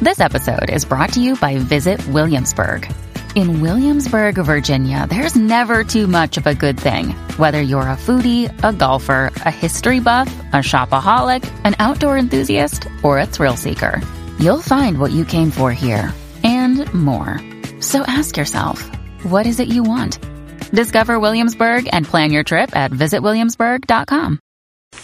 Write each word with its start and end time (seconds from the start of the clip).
This 0.00 0.18
episode 0.18 0.70
is 0.70 0.86
brought 0.86 1.12
to 1.12 1.20
you 1.20 1.36
by 1.36 1.58
Visit 1.58 2.00
Williamsburg. 2.08 2.90
In 3.34 3.60
Williamsburg, 3.60 4.36
Virginia, 4.36 5.06
there's 5.06 5.36
never 5.36 5.84
too 5.84 6.06
much 6.06 6.38
of 6.38 6.46
a 6.46 6.54
good 6.54 6.80
thing. 6.80 7.10
Whether 7.36 7.60
you're 7.60 7.82
a 7.82 7.98
foodie, 7.98 8.48
a 8.64 8.72
golfer, 8.72 9.30
a 9.44 9.50
history 9.50 10.00
buff, 10.00 10.34
a 10.54 10.64
shopaholic, 10.64 11.46
an 11.64 11.76
outdoor 11.78 12.16
enthusiast, 12.16 12.86
or 13.02 13.18
a 13.18 13.26
thrill 13.26 13.56
seeker, 13.56 14.00
you'll 14.38 14.62
find 14.62 14.98
what 14.98 15.12
you 15.12 15.26
came 15.26 15.50
for 15.50 15.70
here 15.70 16.14
and 16.42 16.90
more. 16.94 17.38
So 17.80 18.00
ask 18.06 18.38
yourself, 18.38 18.88
what 19.24 19.44
is 19.44 19.60
it 19.60 19.68
you 19.68 19.82
want? 19.82 20.16
Discover 20.70 21.20
Williamsburg 21.20 21.90
and 21.92 22.06
plan 22.06 22.30
your 22.30 22.42
trip 22.42 22.74
at 22.74 22.90
visitwilliamsburg.com. 22.90 24.38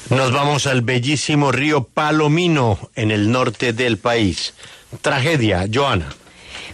Nos 0.09 0.33
vamos 0.33 0.67
al 0.67 0.81
bellísimo 0.81 1.53
río 1.53 1.85
Palomino 1.85 2.79
en 2.95 3.11
el 3.11 3.31
norte 3.31 3.73
del 3.73 3.99
país. 3.99 4.55
Tragedia, 5.01 5.67
Joana. 5.73 6.09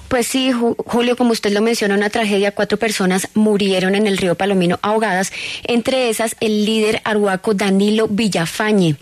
Pues 0.09 0.27
sí, 0.27 0.53
Julio, 0.53 1.17
como 1.17 1.33
usted 1.33 1.53
lo 1.53 1.63
menciona, 1.63 1.95
una 1.95 2.11
tragedia. 2.11 2.53
Cuatro 2.53 2.79
personas 2.79 3.29
murieron 3.33 3.95
en 3.95 4.07
el 4.07 4.19
río 4.19 4.35
Palomino 4.35 4.79
ahogadas, 4.83 5.33
entre 5.65 6.11
esas 6.11 6.37
el 6.41 6.67
líder 6.67 7.01
aruaco 7.05 7.55
Danilo 7.55 8.09
Villafañe. 8.09 8.97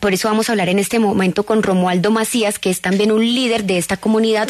Por 0.00 0.12
eso 0.12 0.28
vamos 0.28 0.48
a 0.48 0.52
hablar 0.52 0.68
en 0.68 0.78
este 0.78 0.98
momento 0.98 1.44
con 1.44 1.62
Romualdo 1.62 2.10
Macías, 2.10 2.58
que 2.58 2.68
es 2.68 2.82
también 2.82 3.10
un 3.10 3.24
líder 3.24 3.64
de 3.64 3.78
esta 3.78 3.96
comunidad. 3.96 4.48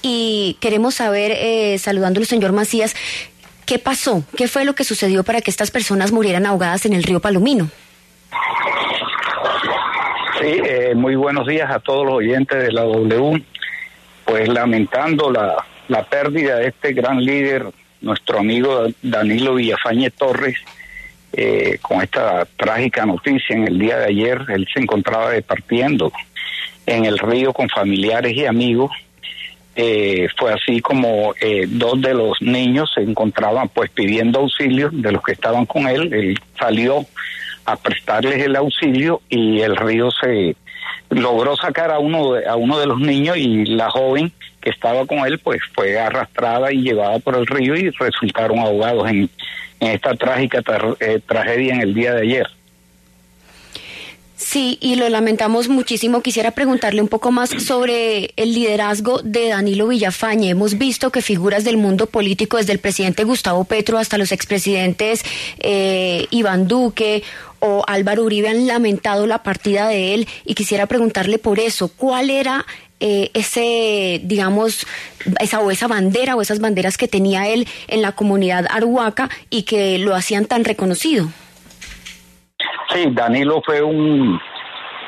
Y 0.00 0.58
queremos 0.60 0.94
saber, 0.94 1.32
eh, 1.34 1.76
saludándolo, 1.78 2.24
señor 2.24 2.52
Macías, 2.52 2.94
¿qué 3.66 3.80
pasó? 3.80 4.22
¿Qué 4.36 4.46
fue 4.46 4.64
lo 4.64 4.76
que 4.76 4.84
sucedió 4.84 5.24
para 5.24 5.40
que 5.40 5.50
estas 5.50 5.72
personas 5.72 6.12
murieran 6.12 6.46
ahogadas 6.46 6.86
en 6.86 6.92
el 6.92 7.02
río 7.02 7.18
Palomino? 7.18 7.68
Sí, 10.42 10.60
eh, 10.64 10.92
muy 10.96 11.14
buenos 11.14 11.46
días 11.46 11.70
a 11.70 11.78
todos 11.78 12.04
los 12.04 12.14
oyentes 12.16 12.60
de 12.60 12.72
la 12.72 12.82
W. 12.82 13.40
Pues 14.24 14.48
lamentando 14.48 15.30
la, 15.30 15.54
la 15.86 16.02
pérdida 16.02 16.56
de 16.56 16.66
este 16.66 16.92
gran 16.94 17.24
líder, 17.24 17.66
nuestro 18.00 18.40
amigo 18.40 18.86
Danilo 19.02 19.54
Villafañe 19.54 20.10
Torres, 20.10 20.56
eh, 21.32 21.78
con 21.80 22.02
esta 22.02 22.44
trágica 22.56 23.06
noticia 23.06 23.54
en 23.54 23.68
el 23.68 23.78
día 23.78 23.98
de 23.98 24.06
ayer, 24.06 24.44
él 24.48 24.66
se 24.74 24.80
encontraba 24.80 25.30
departiendo 25.30 26.12
en 26.86 27.04
el 27.04 27.18
río 27.18 27.52
con 27.52 27.68
familiares 27.68 28.36
y 28.36 28.44
amigos. 28.44 28.90
Eh, 29.76 30.26
fue 30.36 30.52
así 30.52 30.80
como 30.80 31.34
eh, 31.40 31.66
dos 31.68 32.00
de 32.00 32.14
los 32.14 32.42
niños 32.42 32.90
se 32.92 33.02
encontraban 33.02 33.68
pues 33.68 33.90
pidiendo 33.90 34.40
auxilio 34.40 34.90
de 34.92 35.12
los 35.12 35.22
que 35.22 35.32
estaban 35.32 35.66
con 35.66 35.86
él. 35.86 36.12
Él 36.12 36.38
salió 36.58 37.06
a 37.64 37.76
prestarles 37.76 38.42
el 38.42 38.56
auxilio 38.56 39.20
y 39.28 39.60
el 39.60 39.76
río 39.76 40.10
se 40.10 40.56
logró 41.10 41.56
sacar 41.56 41.90
a 41.90 41.98
uno 41.98 42.34
de, 42.34 42.46
a 42.46 42.56
uno 42.56 42.78
de 42.78 42.86
los 42.86 42.98
niños 42.98 43.36
y 43.36 43.64
la 43.66 43.90
joven 43.90 44.32
que 44.60 44.70
estaba 44.70 45.06
con 45.06 45.18
él 45.26 45.38
pues 45.38 45.60
fue 45.74 45.98
arrastrada 45.98 46.72
y 46.72 46.82
llevada 46.82 47.18
por 47.18 47.36
el 47.36 47.46
río 47.46 47.74
y 47.74 47.90
resultaron 47.90 48.58
ahogados 48.58 49.08
en, 49.10 49.28
en 49.80 49.90
esta 49.90 50.14
trágica 50.14 50.62
eh, 51.00 51.20
tragedia 51.26 51.74
en 51.74 51.80
el 51.80 51.94
día 51.94 52.14
de 52.14 52.22
ayer. 52.22 52.46
Sí, 54.44 54.76
y 54.80 54.96
lo 54.96 55.08
lamentamos 55.08 55.68
muchísimo. 55.68 56.20
Quisiera 56.20 56.50
preguntarle 56.50 57.00
un 57.00 57.08
poco 57.08 57.30
más 57.30 57.50
sobre 57.50 58.34
el 58.36 58.52
liderazgo 58.52 59.22
de 59.22 59.48
Danilo 59.48 59.86
Villafañe. 59.86 60.50
Hemos 60.50 60.76
visto 60.78 61.10
que 61.10 61.22
figuras 61.22 61.62
del 61.64 61.76
mundo 61.76 62.06
político, 62.06 62.56
desde 62.56 62.72
el 62.72 62.80
presidente 62.80 63.22
Gustavo 63.22 63.64
Petro 63.64 63.98
hasta 63.98 64.18
los 64.18 64.32
expresidentes 64.32 65.22
eh, 65.60 66.26
Iván 66.30 66.66
Duque 66.66 67.22
o 67.60 67.84
Álvaro 67.86 68.24
Uribe, 68.24 68.48
han 68.48 68.66
lamentado 68.66 69.28
la 69.28 69.44
partida 69.44 69.86
de 69.86 70.14
él. 70.14 70.28
Y 70.44 70.54
quisiera 70.54 70.86
preguntarle 70.86 71.38
por 71.38 71.60
eso, 71.60 71.88
¿cuál 71.88 72.28
era 72.28 72.66
eh, 72.98 73.30
ese, 73.34 74.20
digamos, 74.24 74.86
esa 75.40 75.60
o 75.60 75.70
esa 75.70 75.86
bandera 75.86 76.34
o 76.34 76.42
esas 76.42 76.58
banderas 76.58 76.98
que 76.98 77.06
tenía 77.06 77.48
él 77.48 77.68
en 77.86 78.02
la 78.02 78.12
comunidad 78.12 78.66
arhuaca 78.68 79.30
y 79.50 79.62
que 79.62 79.98
lo 79.98 80.16
hacían 80.16 80.46
tan 80.46 80.64
reconocido? 80.64 81.30
Sí, 82.92 83.06
Danilo 83.10 83.62
fue 83.64 83.80
un, 83.82 84.38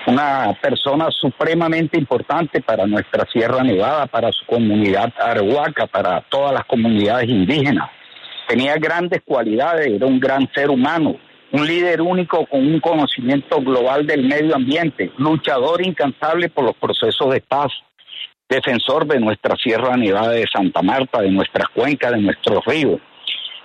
una 0.07 0.57
persona 0.61 1.09
supremamente 1.11 1.99
importante 1.99 2.63
para 2.63 2.87
nuestra 2.87 3.27
Sierra 3.31 3.63
Nevada, 3.63 4.07
para 4.07 4.33
su 4.33 4.47
comunidad 4.47 5.13
arhuaca, 5.19 5.87
para 5.87 6.23
todas 6.23 6.53
las 6.53 6.65
comunidades 6.65 7.29
indígenas. 7.29 7.91
Tenía 8.49 8.77
grandes 8.77 9.21
cualidades, 9.25 9.89
era 9.89 10.07
un 10.07 10.19
gran 10.19 10.49
ser 10.55 10.71
humano, 10.71 11.17
un 11.53 11.67
líder 11.67 12.01
único 12.01 12.47
con 12.47 12.67
un 12.67 12.81
conocimiento 12.81 13.61
global 13.61 14.07
del 14.07 14.27
medio 14.27 14.55
ambiente, 14.55 15.13
luchador 15.19 15.85
incansable 15.85 16.49
por 16.49 16.65
los 16.65 16.77
procesos 16.77 17.33
de 17.33 17.41
paz, 17.41 17.71
defensor 18.49 19.07
de 19.07 19.21
nuestra 19.21 19.57
Sierra 19.57 19.97
Nevada 19.97 20.31
de 20.31 20.47
Santa 20.51 20.83
Marta, 20.83 21.21
de 21.21 21.31
nuestras 21.31 21.69
cuencas, 21.69 22.13
de 22.13 22.19
nuestros 22.19 22.65
ríos. 22.65 23.01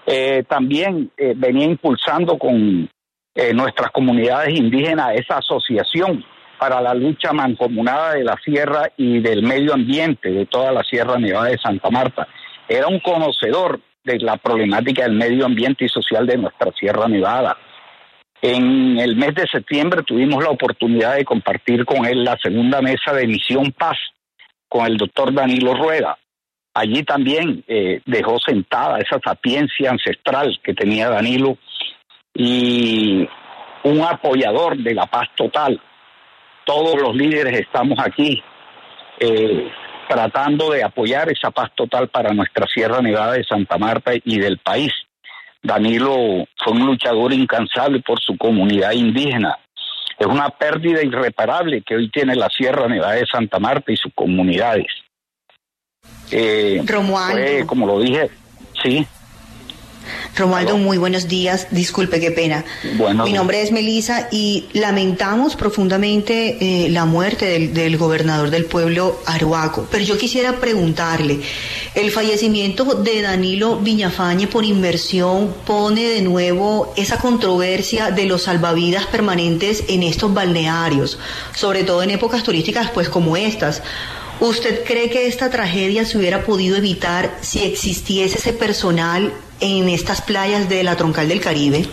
Eh, 0.05 0.43
también 0.47 1.11
eh, 1.17 1.33
venía 1.35 1.65
impulsando 1.65 2.37
con 2.37 2.89
eh, 3.39 3.53
nuestras 3.53 3.89
comunidades 3.91 4.53
indígenas 4.53 5.15
esa 5.15 5.37
asociación 5.37 6.25
para 6.57 6.81
la 6.81 6.93
lucha 6.93 7.31
mancomunada 7.31 8.15
de 8.15 8.25
la 8.25 8.35
sierra 8.43 8.91
y 8.97 9.19
del 9.19 9.43
medio 9.43 9.73
ambiente 9.73 10.29
de 10.29 10.45
toda 10.45 10.73
la 10.73 10.83
Sierra 10.83 11.17
Nevada 11.17 11.47
de 11.47 11.57
Santa 11.57 11.89
Marta. 11.89 12.27
Era 12.67 12.87
un 12.87 12.99
conocedor 12.99 13.79
de 14.03 14.19
la 14.19 14.35
problemática 14.35 15.03
del 15.03 15.13
medio 15.13 15.45
ambiente 15.45 15.85
y 15.85 15.87
social 15.87 16.27
de 16.27 16.35
nuestra 16.35 16.73
Sierra 16.73 17.07
Nevada. 17.07 17.57
En 18.41 18.99
el 18.99 19.15
mes 19.15 19.35
de 19.35 19.47
septiembre 19.47 20.03
tuvimos 20.03 20.43
la 20.43 20.49
oportunidad 20.49 21.15
de 21.15 21.23
compartir 21.23 21.85
con 21.85 22.05
él 22.05 22.25
la 22.25 22.37
segunda 22.43 22.81
mesa 22.81 23.13
de 23.13 23.25
Misión 23.25 23.71
Paz 23.71 23.97
con 24.67 24.85
el 24.85 24.97
doctor 24.97 25.33
Danilo 25.33 25.75
Rueda. 25.75 26.17
Allí 26.73 27.03
también 27.03 27.63
eh, 27.69 28.01
dejó 28.05 28.37
sentada 28.37 28.99
esa 28.99 29.17
sapiencia 29.23 29.91
ancestral 29.91 30.59
que 30.61 30.73
tenía 30.73 31.09
Danilo 31.09 31.57
y 32.41 33.27
un 33.83 34.01
apoyador 34.01 34.77
de 34.77 34.93
la 34.93 35.05
paz 35.07 35.27
total. 35.35 35.79
Todos 36.65 36.95
los 36.95 37.13
líderes 37.13 37.59
estamos 37.59 37.99
aquí 37.99 38.41
eh, 39.19 39.69
tratando 40.07 40.71
de 40.71 40.81
apoyar 40.81 41.29
esa 41.29 41.51
paz 41.51 41.69
total 41.75 42.07
para 42.07 42.33
nuestra 42.33 42.65
Sierra 42.65 43.01
Nevada 43.01 43.33
de 43.33 43.43
Santa 43.43 43.77
Marta 43.77 44.11
y 44.23 44.39
del 44.39 44.57
país. 44.59 44.93
Danilo 45.61 46.15
fue 46.63 46.71
un 46.71 46.85
luchador 46.85 47.33
incansable 47.33 47.99
por 47.99 48.21
su 48.21 48.37
comunidad 48.37 48.93
indígena. 48.93 49.57
Es 50.17 50.25
una 50.25 50.49
pérdida 50.49 51.03
irreparable 51.03 51.81
que 51.81 51.95
hoy 51.97 52.09
tiene 52.09 52.37
la 52.37 52.47
Sierra 52.47 52.87
Nevada 52.87 53.15
de 53.15 53.25
Santa 53.25 53.59
Marta 53.59 53.91
y 53.91 53.97
sus 53.97 54.13
comunidades. 54.13 54.87
Eh, 56.31 57.65
como 57.65 57.85
lo 57.85 57.99
dije, 57.99 58.29
sí. 58.81 59.05
Romualdo, 60.39 60.77
muy 60.77 60.97
buenos 60.97 61.27
días. 61.27 61.67
Disculpe, 61.69 62.19
qué 62.21 62.31
pena. 62.31 62.63
Mi 63.25 63.33
nombre 63.33 63.61
es 63.61 63.73
Melisa 63.73 64.29
y 64.31 64.67
lamentamos 64.71 65.57
profundamente 65.57 66.57
eh, 66.61 66.89
la 66.89 67.03
muerte 67.05 67.67
del, 67.67 67.97
gobernador 67.97 68.49
del 68.49 68.65
pueblo 68.65 69.19
Aruaco. 69.25 69.87
Pero 69.91 70.05
yo 70.05 70.17
quisiera 70.17 70.53
preguntarle, 70.53 71.41
¿el 71.93 72.09
fallecimiento 72.11 72.85
de 72.85 73.21
Danilo 73.21 73.79
Viñafañe 73.79 74.47
por 74.47 74.63
inversión 74.63 75.53
pone 75.65 76.07
de 76.07 76.21
nuevo 76.21 76.93
esa 76.95 77.17
controversia 77.17 78.11
de 78.11 78.25
los 78.25 78.43
salvavidas 78.43 79.07
permanentes 79.07 79.83
en 79.89 80.03
estos 80.03 80.33
balnearios, 80.33 81.19
sobre 81.53 81.83
todo 81.83 82.01
en 82.01 82.11
épocas 82.11 82.43
turísticas 82.43 82.89
pues 82.91 83.09
como 83.09 83.35
estas? 83.35 83.83
¿Usted 84.39 84.85
cree 84.85 85.09
que 85.09 85.27
esta 85.27 85.49
tragedia 85.49 86.05
se 86.05 86.17
hubiera 86.17 86.43
podido 86.43 86.77
evitar 86.77 87.29
si 87.41 87.65
existiese 87.65 88.37
ese 88.37 88.53
personal 88.53 89.33
en 89.59 89.89
estas 89.89 90.21
playas 90.21 90.69
de 90.69 90.83
la 90.83 90.95
Troncal 90.95 91.27
del 91.27 91.41
Caribe? 91.41 91.83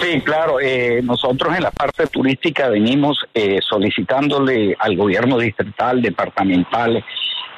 Sí, 0.00 0.20
claro. 0.22 0.60
Eh, 0.60 1.00
nosotros 1.02 1.54
en 1.56 1.64
la 1.64 1.72
parte 1.72 2.06
turística 2.06 2.68
venimos 2.68 3.18
eh, 3.34 3.58
solicitándole 3.60 4.76
al 4.78 4.96
gobierno 4.96 5.36
distrital, 5.36 6.00
departamental, 6.00 7.04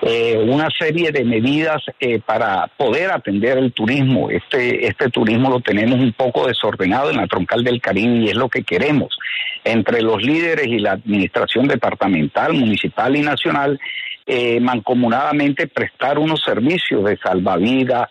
eh, 0.05 0.37
una 0.37 0.69
serie 0.77 1.13
de 1.13 1.25
medidas 1.25 1.81
eh, 2.01 2.19
para 2.19 2.67
poder 2.77 3.13
atender 3.13 3.57
el 3.57 3.73
turismo. 3.73 4.31
Este, 4.31 4.89
este 4.89 5.09
turismo 5.11 5.49
lo 5.49 5.61
tenemos 5.61 6.01
un 6.01 6.13
poco 6.13 6.49
desordenado 6.49 7.11
en 7.11 7.19
la 7.19 7.29
troncal 7.29 7.63
del 7.63 7.81
Caribe 7.81 8.17
y 8.17 8.29
es 8.29 8.35
lo 8.35 8.49
que 8.49 8.65
queremos. 8.65 9.17
Entre 9.63 10.03
los 10.03 10.21
líderes 10.21 10.67
y 10.67 10.81
la 10.81 10.93
administración 10.93 11.69
departamental, 11.69 12.53
municipal 12.53 13.15
y 13.15 13.21
nacional, 13.21 13.79
eh, 14.27 14.59
mancomunadamente 14.59 15.69
prestar 15.69 16.19
unos 16.19 16.43
servicios 16.43 17.05
de 17.05 17.17
salvavidas. 17.19 18.09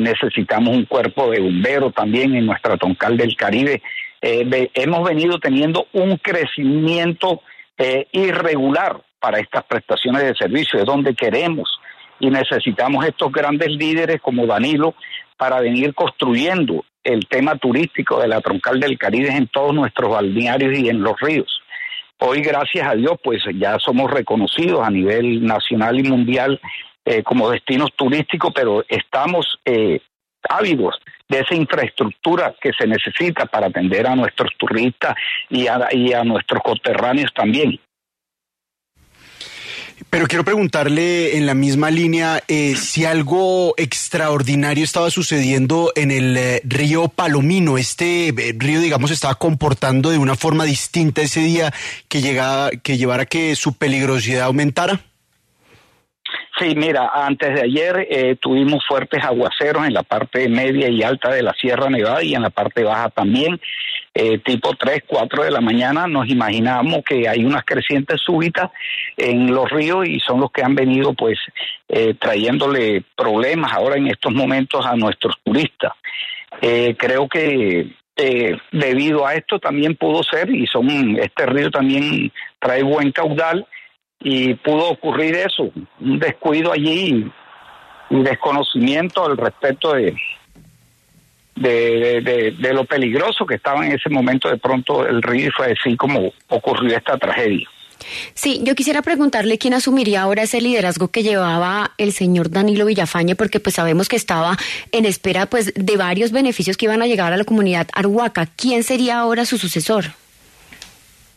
necesitamos 0.00 0.76
un 0.76 0.86
cuerpo 0.86 1.30
de 1.30 1.38
bomberos 1.38 1.94
también 1.94 2.34
en 2.34 2.46
nuestra 2.46 2.76
troncal 2.76 3.16
del 3.16 3.36
Caribe. 3.36 3.80
hemos 4.20 5.08
venido 5.08 5.38
teniendo 5.38 5.86
un 5.92 6.16
crecimiento 6.16 7.42
irregular 8.10 9.02
para 9.20 9.38
estas 9.38 9.64
prestaciones 9.64 10.22
de 10.22 10.34
servicio, 10.34 10.78
es 10.78 10.84
donde 10.84 11.14
queremos 11.14 11.80
y 12.20 12.30
necesitamos 12.30 13.04
estos 13.06 13.32
grandes 13.32 13.68
líderes 13.68 14.20
como 14.20 14.46
Danilo 14.46 14.94
para 15.36 15.60
venir 15.60 15.94
construyendo 15.94 16.84
el 17.04 17.26
tema 17.28 17.56
turístico 17.56 18.20
de 18.20 18.28
la 18.28 18.40
troncal 18.40 18.80
del 18.80 18.98
Caribe 18.98 19.30
en 19.30 19.46
todos 19.48 19.74
nuestros 19.74 20.10
balnearios 20.10 20.76
y 20.78 20.88
en 20.88 21.02
los 21.02 21.18
ríos. 21.20 21.60
Hoy, 22.20 22.42
gracias 22.42 22.86
a 22.86 22.94
Dios, 22.94 23.12
pues 23.22 23.42
ya 23.54 23.78
somos 23.78 24.10
reconocidos 24.10 24.84
a 24.84 24.90
nivel 24.90 25.44
nacional 25.44 25.98
y 25.98 26.02
mundial 26.02 26.60
eh, 27.04 27.22
como 27.22 27.50
destinos 27.50 27.90
turísticos, 27.94 28.52
pero 28.52 28.84
estamos 28.88 29.58
eh, 29.64 30.00
ávidos 30.48 31.00
de 31.28 31.40
esa 31.40 31.54
infraestructura 31.54 32.54
que 32.60 32.72
se 32.76 32.86
necesita 32.86 33.46
para 33.46 33.68
atender 33.68 34.06
a 34.06 34.16
nuestros 34.16 34.50
turistas 34.58 35.14
y 35.48 35.68
a, 35.68 35.88
y 35.92 36.12
a 36.12 36.24
nuestros 36.24 36.60
coterráneos 36.62 37.32
también. 37.32 37.78
Pero 40.10 40.26
quiero 40.26 40.44
preguntarle 40.44 41.36
en 41.36 41.46
la 41.46 41.54
misma 41.54 41.90
línea 41.90 42.42
eh, 42.48 42.76
si 42.76 43.04
algo 43.04 43.74
extraordinario 43.76 44.84
estaba 44.84 45.10
sucediendo 45.10 45.92
en 45.96 46.10
el 46.10 46.36
eh, 46.36 46.60
río 46.64 47.08
Palomino. 47.08 47.78
Este 47.78 48.28
eh, 48.28 48.54
río, 48.56 48.80
digamos, 48.80 49.10
estaba 49.10 49.34
comportando 49.34 50.10
de 50.10 50.18
una 50.18 50.36
forma 50.36 50.64
distinta 50.64 51.22
ese 51.22 51.40
día 51.40 51.74
que, 52.08 52.22
llegaba, 52.22 52.70
que 52.70 52.96
llevara 52.96 53.24
a 53.24 53.26
que 53.26 53.54
su 53.56 53.74
peligrosidad 53.74 54.44
aumentara. 54.44 55.00
Sí, 56.58 56.74
mira, 56.74 57.10
antes 57.14 57.54
de 57.54 57.62
ayer 57.62 58.38
tuvimos 58.40 58.84
fuertes 58.86 59.22
aguaceros 59.22 59.86
en 59.86 59.94
la 59.94 60.02
parte 60.02 60.48
media 60.48 60.88
y 60.88 61.02
alta 61.02 61.30
de 61.30 61.42
la 61.42 61.52
Sierra 61.52 61.88
Nevada 61.88 62.22
y 62.22 62.34
en 62.34 62.42
la 62.42 62.50
parte 62.50 62.82
baja 62.82 63.10
también. 63.10 63.60
Eh, 64.20 64.38
tipo 64.38 64.74
3, 64.74 65.04
4 65.06 65.44
de 65.44 65.50
la 65.52 65.60
mañana, 65.60 66.08
nos 66.08 66.28
imaginamos 66.28 67.04
que 67.04 67.28
hay 67.28 67.44
unas 67.44 67.64
crecientes 67.64 68.20
súbitas 68.20 68.68
en 69.16 69.54
los 69.54 69.70
ríos 69.70 70.08
y 70.08 70.18
son 70.18 70.40
los 70.40 70.50
que 70.50 70.64
han 70.64 70.74
venido 70.74 71.12
pues 71.12 71.38
eh, 71.88 72.14
trayéndole 72.18 73.04
problemas 73.14 73.72
ahora 73.72 73.96
en 73.96 74.08
estos 74.08 74.32
momentos 74.32 74.84
a 74.84 74.96
nuestros 74.96 75.36
turistas. 75.44 75.92
Eh, 76.60 76.96
creo 76.98 77.28
que 77.28 77.92
debido 78.72 79.24
a 79.24 79.34
esto 79.34 79.60
también 79.60 79.94
pudo 79.94 80.24
ser, 80.24 80.50
y 80.50 80.66
son 80.66 81.16
este 81.20 81.46
río 81.46 81.70
también 81.70 82.32
trae 82.58 82.82
buen 82.82 83.12
caudal, 83.12 83.64
y 84.20 84.54
pudo 84.54 84.90
ocurrir 84.90 85.36
eso, 85.36 85.70
un 86.00 86.18
descuido 86.18 86.72
allí 86.72 87.30
y 88.10 88.22
desconocimiento 88.22 89.24
al 89.24 89.36
respecto 89.36 89.92
de, 89.92 90.16
de, 91.54 92.72
lo 92.72 92.84
peligroso 92.84 93.46
que 93.46 93.56
estaba 93.56 93.86
en 93.86 93.92
ese 93.92 94.08
momento 94.08 94.48
de 94.48 94.56
pronto 94.56 95.06
el 95.06 95.22
río 95.22 95.50
fue 95.56 95.72
así 95.72 95.96
como 95.96 96.32
ocurrió 96.48 96.96
esta 96.96 97.16
tragedia. 97.18 97.68
Sí, 98.34 98.60
yo 98.62 98.74
quisiera 98.74 99.02
preguntarle 99.02 99.58
quién 99.58 99.74
asumiría 99.74 100.22
ahora 100.22 100.44
ese 100.44 100.60
liderazgo 100.60 101.08
que 101.08 101.24
llevaba 101.24 101.92
el 101.98 102.12
señor 102.12 102.48
Danilo 102.50 102.86
Villafañe, 102.86 103.34
porque 103.34 103.60
pues 103.60 103.74
sabemos 103.74 104.08
que 104.08 104.16
estaba 104.16 104.56
en 104.92 105.04
espera 105.04 105.46
pues 105.46 105.72
de 105.74 105.96
varios 105.96 106.30
beneficios 106.30 106.76
que 106.76 106.86
iban 106.86 107.02
a 107.02 107.06
llegar 107.06 107.32
a 107.32 107.36
la 107.36 107.44
comunidad 107.44 107.88
arhuaca. 107.92 108.46
¿Quién 108.46 108.84
sería 108.84 109.18
ahora 109.18 109.44
su 109.44 109.58
sucesor? 109.58 110.12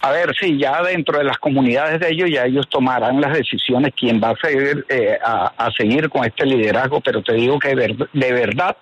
A 0.01 0.11
ver, 0.11 0.33
sí, 0.39 0.57
ya 0.57 0.81
dentro 0.81 1.17
de 1.19 1.23
las 1.23 1.37
comunidades 1.37 1.99
de 1.99 2.09
ellos, 2.09 2.29
ya 2.29 2.45
ellos 2.45 2.67
tomarán 2.69 3.21
las 3.21 3.33
decisiones 3.33 3.93
quién 3.95 4.19
va 4.21 4.31
a 4.31 4.35
seguir, 4.41 4.85
eh, 4.89 5.19
a, 5.23 5.69
seguir 5.77 6.09
con 6.09 6.25
este 6.25 6.45
liderazgo, 6.45 7.01
pero 7.01 7.21
te 7.21 7.33
digo 7.33 7.59
que 7.59 7.75
de 7.75 8.33
verdad 8.33 8.75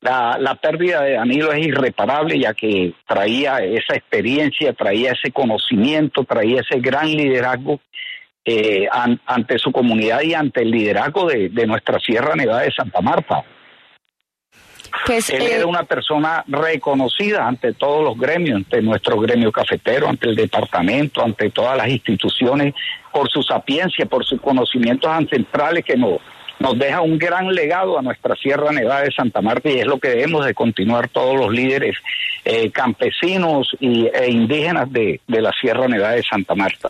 la, 0.00 0.54
pérdida 0.60 1.02
de 1.02 1.12
Danilo 1.12 1.52
es 1.52 1.66
irreparable 1.66 2.38
ya 2.38 2.54
que 2.54 2.92
traía 3.06 3.58
esa 3.58 3.94
experiencia, 3.94 4.72
traía 4.72 5.12
ese 5.12 5.32
conocimiento, 5.32 6.24
traía 6.24 6.60
ese 6.60 6.80
gran 6.80 7.08
liderazgo 7.08 7.80
eh, 8.44 8.86
ante 9.26 9.58
su 9.58 9.72
comunidad 9.72 10.20
y 10.22 10.34
ante 10.34 10.62
el 10.62 10.70
liderazgo 10.70 11.26
de, 11.26 11.66
nuestra 11.66 11.98
Sierra 11.98 12.34
Nevada 12.36 12.62
de 12.62 12.72
Santa 12.72 13.00
Marta. 13.00 13.44
Pues, 15.06 15.30
Él 15.30 15.42
era 15.42 15.62
eh, 15.62 15.64
una 15.64 15.84
persona 15.84 16.42
reconocida 16.48 17.46
ante 17.46 17.72
todos 17.74 18.02
los 18.02 18.18
gremios, 18.18 18.56
ante 18.56 18.82
nuestro 18.82 19.20
gremio 19.20 19.52
cafetero, 19.52 20.08
ante 20.08 20.28
el 20.28 20.34
departamento, 20.34 21.22
ante 21.22 21.50
todas 21.50 21.76
las 21.76 21.88
instituciones, 21.88 22.74
por 23.12 23.30
su 23.30 23.40
sapiencia, 23.40 24.06
por 24.06 24.24
sus 24.24 24.40
conocimientos 24.40 25.08
ancestrales 25.08 25.84
que 25.84 25.96
nos, 25.96 26.18
nos 26.58 26.76
deja 26.76 27.02
un 27.02 27.18
gran 27.18 27.52
legado 27.54 27.96
a 27.96 28.02
nuestra 28.02 28.34
Sierra 28.34 28.72
Nevada 28.72 29.02
de 29.02 29.12
Santa 29.12 29.40
Marta 29.40 29.70
y 29.70 29.78
es 29.78 29.86
lo 29.86 30.00
que 30.00 30.08
debemos 30.08 30.44
de 30.44 30.54
continuar 30.54 31.08
todos 31.08 31.36
los 31.36 31.52
líderes 31.52 31.96
eh, 32.44 32.72
campesinos 32.72 33.76
y, 33.78 34.06
e 34.06 34.28
indígenas 34.28 34.92
de, 34.92 35.20
de 35.28 35.40
la 35.40 35.52
Sierra 35.52 35.86
Nevada 35.86 36.14
de 36.14 36.24
Santa 36.24 36.56
Marta. 36.56 36.88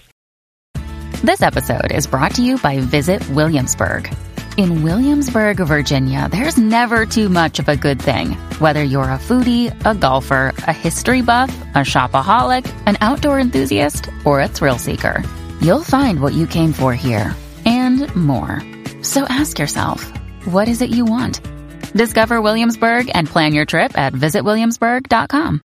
This 1.22 1.42
episode 1.42 1.92
is 1.92 2.06
brought 2.06 2.34
to 2.36 2.42
you 2.42 2.56
by 2.58 2.80
Visit 2.80 3.22
Williamsburg. 3.34 4.10
In 4.56 4.82
Williamsburg, 4.82 5.58
Virginia, 5.58 6.30
there's 6.30 6.56
never 6.56 7.04
too 7.04 7.28
much 7.28 7.58
of 7.58 7.68
a 7.68 7.76
good 7.76 8.00
thing. 8.00 8.30
Whether 8.58 8.82
you're 8.82 9.10
a 9.10 9.18
foodie, 9.18 9.70
a 9.84 9.94
golfer, 9.94 10.54
a 10.56 10.72
history 10.72 11.20
buff, 11.20 11.54
a 11.74 11.84
shopaholic, 11.84 12.64
an 12.86 12.96
outdoor 13.02 13.38
enthusiast, 13.38 14.08
or 14.24 14.40
a 14.40 14.48
thrill 14.48 14.78
seeker, 14.78 15.22
you'll 15.60 15.82
find 15.82 16.20
what 16.20 16.32
you 16.32 16.46
came 16.46 16.72
for 16.72 16.94
here 16.94 17.36
and 17.66 18.14
more. 18.16 18.62
So 19.02 19.24
ask 19.24 19.58
yourself, 19.58 20.10
what 20.46 20.68
is 20.68 20.80
it 20.80 20.88
you 20.88 21.04
want? 21.04 21.40
Discover 21.92 22.40
Williamsburg 22.40 23.10
and 23.12 23.28
plan 23.28 23.52
your 23.52 23.66
trip 23.66 23.98
at 23.98 24.14
visitwilliamsburg.com. 24.14 25.60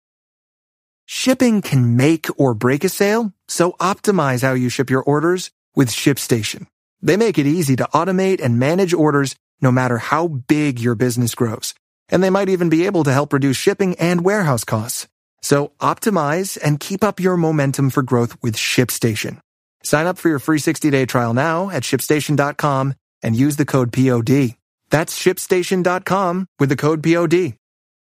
Shipping 1.06 1.62
can 1.62 1.96
make 1.96 2.26
or 2.36 2.54
break 2.54 2.82
a 2.82 2.88
sale, 2.88 3.32
so 3.46 3.72
optimize 3.78 4.43
how 4.43 4.54
you 4.54 4.69
ship 4.69 4.90
your 4.90 5.02
orders 5.02 5.52
with 5.76 5.90
ShipStation. 5.90 6.66
They 7.02 7.17
make 7.17 7.38
it 7.38 7.47
easy 7.47 7.76
to 7.76 7.88
automate 7.94 8.43
and 8.43 8.58
manage 8.58 8.94
orders 8.94 9.37
no 9.61 9.70
matter 9.70 9.99
how 9.99 10.29
big 10.29 10.81
your 10.81 10.94
business 10.94 11.35
grows. 11.35 11.75
And 12.08 12.23
they 12.23 12.31
might 12.31 12.49
even 12.49 12.69
be 12.69 12.87
able 12.87 13.05
to 13.05 13.12
help 13.12 13.32
reduce 13.32 13.56
shipping 13.56 13.94
and 13.97 14.25
warehouse 14.25 14.64
costs. 14.64 15.06
So 15.43 15.73
optimize 15.81 16.58
and 16.62 16.81
keep 16.81 17.02
up 17.05 17.20
your 17.20 17.37
momentum 17.37 17.91
for 17.91 18.02
growth 18.02 18.37
with 18.43 18.56
ShipStation. 18.56 19.38
Sign 19.82 20.06
up 20.06 20.19
for 20.19 20.29
your 20.29 20.38
free 20.38 20.58
60-day 20.58 21.06
trial 21.06 21.35
now 21.35 21.70
at 21.70 21.82
shipstation.com 21.82 22.94
and 23.22 23.36
use 23.36 23.56
the 23.56 23.67
code 23.67 23.93
POD. 23.93 24.56
That's 24.91 25.19
shipstation.com 25.19 26.46
with 26.58 26.69
the 26.69 26.77
code 26.77 27.03
POD. 27.03 27.55